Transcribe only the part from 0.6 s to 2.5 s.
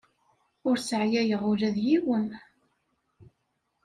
Ur sseɛyayeɣ ula d yiwen.